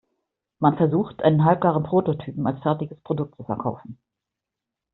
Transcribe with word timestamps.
Man 0.57 0.77
versucht, 0.77 1.21
einen 1.21 1.45
halbgaren 1.45 1.83
Prototypen 1.83 2.47
als 2.47 2.59
fertiges 2.63 2.99
Produkt 3.01 3.35
zu 3.37 3.43
verkaufen. 3.43 3.99